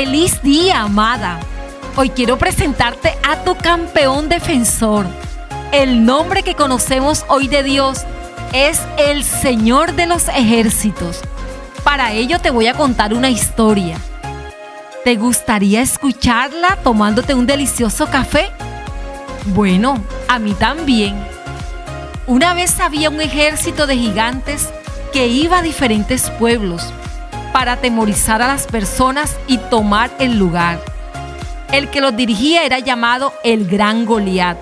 [0.00, 1.40] Feliz día, amada.
[1.96, 5.04] Hoy quiero presentarte a tu campeón defensor.
[5.72, 8.04] El nombre que conocemos hoy de Dios
[8.52, 11.20] es el Señor de los ejércitos.
[11.82, 13.98] Para ello te voy a contar una historia.
[15.02, 18.52] ¿Te gustaría escucharla tomándote un delicioso café?
[19.46, 21.16] Bueno, a mí también.
[22.28, 24.68] Una vez había un ejército de gigantes
[25.12, 26.92] que iba a diferentes pueblos
[27.52, 30.80] para atemorizar a las personas y tomar el lugar.
[31.72, 34.56] El que los dirigía era llamado el Gran Goliat.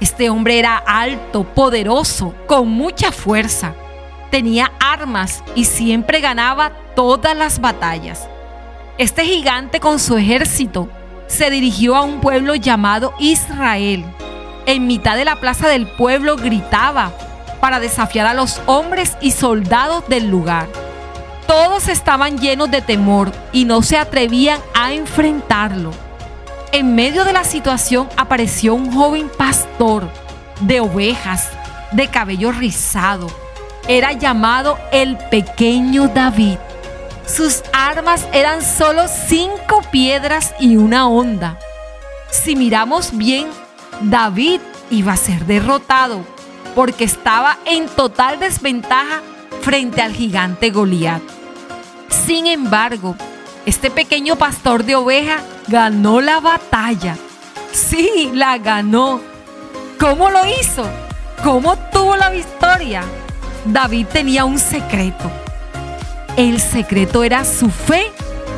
[0.00, 3.74] Este hombre era alto, poderoso, con mucha fuerza.
[4.30, 8.28] Tenía armas y siempre ganaba todas las batallas.
[8.98, 10.88] Este gigante con su ejército
[11.26, 14.04] se dirigió a un pueblo llamado Israel
[14.66, 17.12] en mitad de la plaza del pueblo gritaba
[17.60, 20.66] para desafiar a los hombres y soldados del lugar.
[21.46, 25.92] Todos estaban llenos de temor y no se atrevían a enfrentarlo.
[26.72, 30.08] En medio de la situación apareció un joven pastor
[30.60, 31.48] de ovejas,
[31.92, 33.28] de cabello rizado.
[33.86, 36.58] Era llamado el pequeño David.
[37.26, 41.58] Sus armas eran solo cinco piedras y una onda.
[42.30, 43.46] Si miramos bien,
[44.02, 46.24] David iba a ser derrotado
[46.74, 49.22] porque estaba en total desventaja
[49.62, 51.35] frente al gigante Goliat.
[52.08, 53.16] Sin embargo,
[53.64, 57.16] este pequeño pastor de oveja ganó la batalla.
[57.72, 59.20] Sí, la ganó.
[59.98, 60.84] ¿Cómo lo hizo?
[61.42, 63.02] ¿Cómo tuvo la victoria?
[63.64, 65.30] David tenía un secreto.
[66.36, 68.12] El secreto era su fe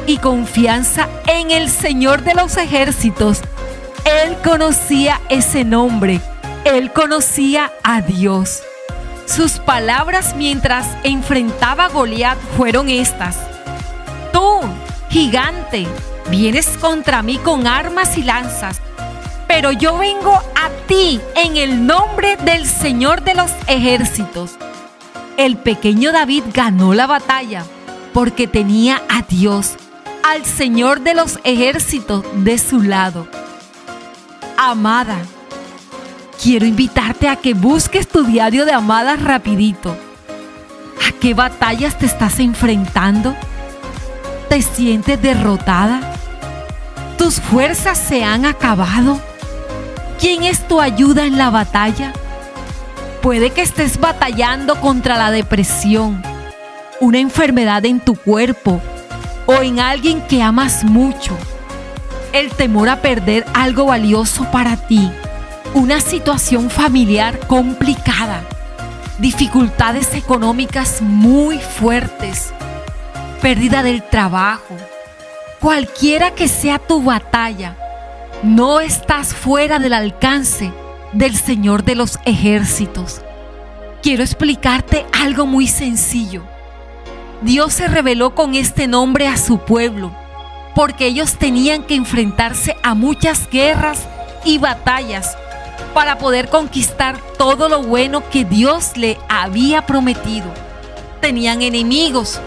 [0.06, 3.42] y confianza en el Señor de los ejércitos,
[4.04, 6.20] él conocía ese nombre.
[6.64, 8.62] Él conocía a Dios.
[9.28, 13.36] Sus palabras mientras enfrentaba a Goliat fueron estas.
[14.32, 14.60] Tú,
[15.10, 15.86] gigante,
[16.30, 18.80] vienes contra mí con armas y lanzas,
[19.46, 24.52] pero yo vengo a ti en el nombre del Señor de los ejércitos.
[25.36, 27.64] El pequeño David ganó la batalla
[28.14, 29.74] porque tenía a Dios,
[30.24, 33.28] al Señor de los ejércitos, de su lado
[34.58, 35.22] amada.
[36.40, 39.96] Quiero invitarte a que busques tu diario de amadas rapidito.
[41.06, 43.34] ¿A qué batallas te estás enfrentando?
[44.48, 46.12] ¿Te sientes derrotada?
[47.18, 49.20] ¿Tus fuerzas se han acabado?
[50.20, 52.12] ¿Quién es tu ayuda en la batalla?
[53.20, 56.22] Puede que estés batallando contra la depresión,
[57.00, 58.80] una enfermedad en tu cuerpo
[59.46, 61.36] o en alguien que amas mucho
[62.32, 65.10] el temor a perder algo valioso para ti,
[65.74, 68.42] una situación familiar complicada,
[69.18, 72.52] dificultades económicas muy fuertes,
[73.42, 74.76] pérdida del trabajo,
[75.60, 77.76] cualquiera que sea tu batalla,
[78.42, 80.72] no estás fuera del alcance
[81.12, 83.22] del Señor de los ejércitos.
[84.02, 86.44] Quiero explicarte algo muy sencillo.
[87.42, 90.12] Dios se reveló con este nombre a su pueblo
[90.74, 94.06] porque ellos tenían que enfrentarse a muchas guerras
[94.44, 95.36] y batallas
[95.94, 100.46] para poder conquistar todo lo bueno que Dios le había prometido.
[101.20, 102.40] Tenían enemigos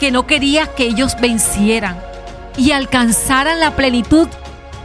[0.00, 1.98] que no quería que ellos vencieran
[2.56, 4.28] y alcanzaran la plenitud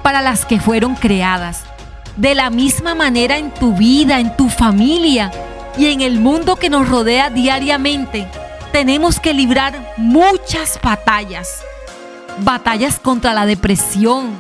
[0.04, 1.64] para las que fueron creadas.
[2.16, 5.32] De la misma manera en tu vida, en tu familia
[5.78, 8.28] y en el mundo que nos rodea diariamente,
[8.72, 11.64] tenemos que librar muchas batallas
[12.40, 14.32] batallas contra la depresión,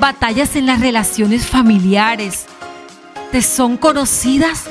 [0.00, 2.46] batallas en las relaciones familiares.
[3.32, 4.64] ¿Te son conocidas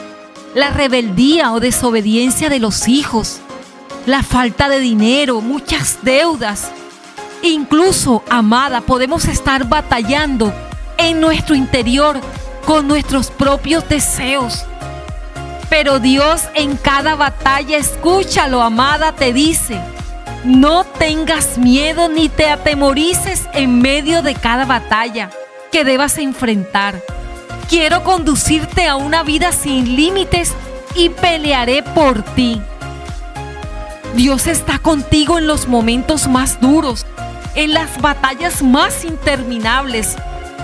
[0.55, 3.37] la rebeldía o desobediencia de los hijos,
[4.07, 6.71] la falta de dinero, muchas deudas?
[7.43, 10.51] Incluso, amada, podemos estar batallando
[10.97, 12.19] en nuestro interior
[12.65, 14.65] con nuestros propios deseos.
[15.69, 19.79] Pero Dios en cada batalla, escúchalo, amada, te dice,
[20.43, 25.29] no tengas miedo ni te atemorices en medio de cada batalla
[25.71, 27.03] que debas enfrentar.
[27.69, 30.53] Quiero conducirte a una vida sin límites
[30.95, 32.61] y pelearé por ti.
[34.15, 37.05] Dios está contigo en los momentos más duros,
[37.55, 40.15] en las batallas más interminables,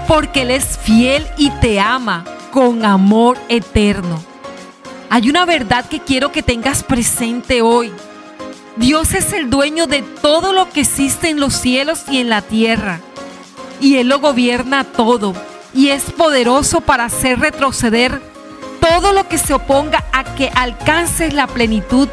[0.07, 4.23] porque Él es fiel y te ama con amor eterno.
[5.09, 7.91] Hay una verdad que quiero que tengas presente hoy.
[8.77, 12.41] Dios es el dueño de todo lo que existe en los cielos y en la
[12.41, 13.01] tierra.
[13.81, 15.33] Y Él lo gobierna todo.
[15.74, 18.22] Y es poderoso para hacer retroceder
[18.80, 22.10] todo lo que se oponga a que alcances la plenitud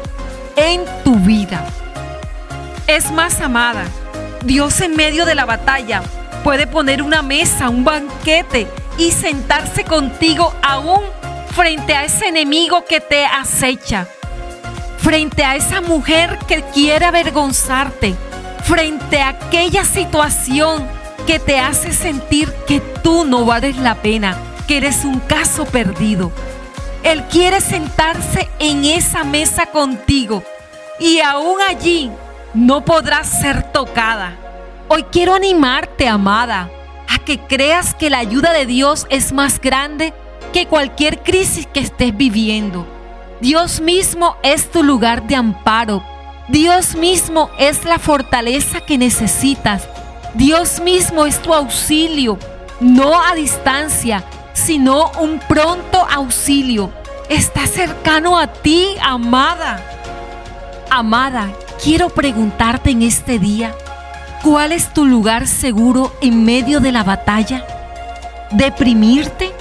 [0.55, 1.63] en tu vida.
[2.87, 3.83] Es más amada.
[4.43, 6.01] Dios en medio de la batalla
[6.43, 8.67] puede poner una mesa, un banquete
[8.97, 11.01] y sentarse contigo aún
[11.53, 14.07] frente a ese enemigo que te acecha,
[14.97, 18.15] frente a esa mujer que quiere avergonzarte,
[18.63, 20.87] frente a aquella situación
[21.25, 24.37] que te hace sentir que tú no vales la pena,
[24.67, 26.31] que eres un caso perdido.
[27.03, 30.43] Él quiere sentarse en esa mesa contigo
[30.99, 32.11] y aún allí
[32.53, 34.37] no podrás ser tocada.
[34.87, 36.69] Hoy quiero animarte, amada,
[37.07, 40.13] a que creas que la ayuda de Dios es más grande
[40.53, 42.85] que cualquier crisis que estés viviendo.
[43.39, 46.03] Dios mismo es tu lugar de amparo.
[46.49, 49.87] Dios mismo es la fortaleza que necesitas.
[50.33, 52.39] Dios mismo es tu auxilio,
[52.79, 54.23] no a distancia,
[54.53, 56.89] sino un pronto auxilio.
[57.27, 59.83] Está cercano a ti, amada.
[60.89, 61.49] Amada,
[61.83, 63.75] quiero preguntarte en este día,
[64.41, 67.65] ¿cuál es tu lugar seguro en medio de la batalla?
[68.51, 69.51] ¿Deprimirte?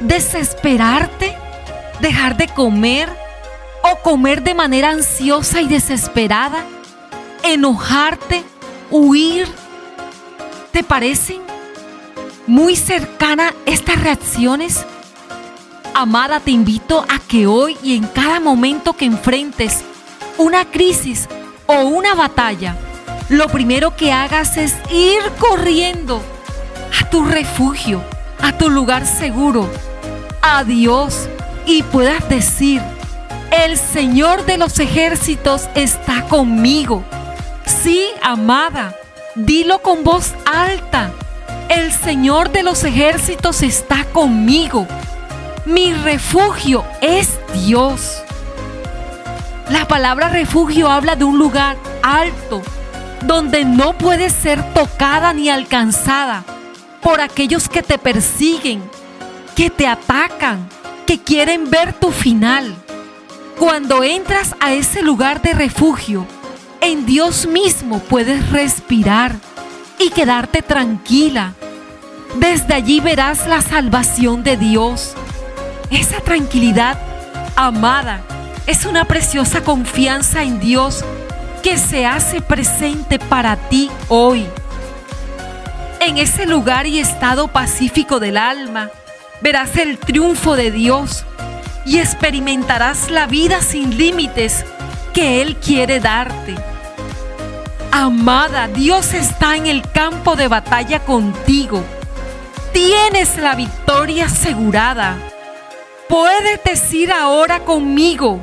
[0.00, 1.36] ¿Desesperarte?
[2.00, 3.08] ¿Dejar de comer?
[3.82, 6.64] ¿O comer de manera ansiosa y desesperada?
[7.42, 8.44] ¿Enojarte?
[8.90, 9.48] ¿Huir?
[10.72, 11.40] ¿Te parecen
[12.46, 14.86] muy cercana estas reacciones?
[15.94, 19.82] Amada, te invito a que hoy y en cada momento que enfrentes
[20.38, 21.28] una crisis
[21.66, 22.76] o una batalla,
[23.28, 26.22] lo primero que hagas es ir corriendo
[27.00, 28.00] a tu refugio,
[28.40, 29.68] a tu lugar seguro,
[30.40, 31.28] a Dios
[31.66, 32.80] y puedas decir,
[33.50, 37.04] el Señor de los ejércitos está conmigo.
[37.66, 38.94] Sí, amada,
[39.34, 41.12] dilo con voz alta,
[41.68, 44.86] el Señor de los ejércitos está conmigo.
[45.64, 48.22] Mi refugio es Dios.
[49.68, 52.60] La palabra refugio habla de un lugar alto,
[53.22, 56.44] donde no puedes ser tocada ni alcanzada
[57.00, 58.82] por aquellos que te persiguen,
[59.54, 60.68] que te atacan,
[61.06, 62.74] que quieren ver tu final.
[63.58, 66.26] Cuando entras a ese lugar de refugio,
[66.80, 69.34] en Dios mismo puedes respirar
[69.98, 71.54] y quedarte tranquila.
[72.36, 75.14] Desde allí verás la salvación de Dios.
[75.90, 76.98] Esa tranquilidad
[77.56, 78.22] amada
[78.66, 81.04] es una preciosa confianza en Dios
[81.62, 84.46] que se hace presente para ti hoy.
[86.00, 88.90] En ese lugar y estado pacífico del alma,
[89.42, 91.24] verás el triunfo de Dios
[91.84, 94.64] y experimentarás la vida sin límites
[95.12, 96.54] que Él quiere darte.
[97.92, 101.82] Amada, Dios está en el campo de batalla contigo.
[102.72, 105.16] Tienes la victoria asegurada.
[106.08, 108.40] Puedes decir ahora conmigo,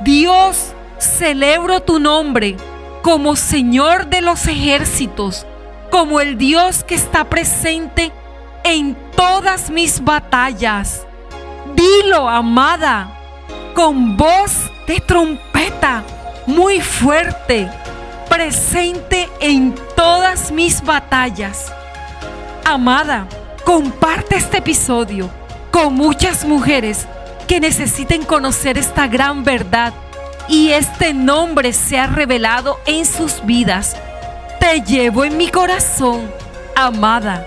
[0.00, 2.56] Dios, celebro tu nombre
[3.02, 5.46] como Señor de los ejércitos,
[5.90, 8.12] como el Dios que está presente
[8.64, 11.06] en todas mis batallas.
[11.74, 13.18] Dilo, amada,
[13.74, 16.02] con voz de trompeta
[16.46, 17.68] muy fuerte,
[18.28, 21.72] presente en todas mis batallas.
[22.64, 23.26] Amada,
[23.64, 25.30] comparte este episodio
[25.70, 27.06] con muchas mujeres
[27.46, 29.92] que necesiten conocer esta gran verdad
[30.48, 33.96] y este nombre sea revelado en sus vidas.
[34.60, 36.30] Te llevo en mi corazón,
[36.76, 37.46] amada.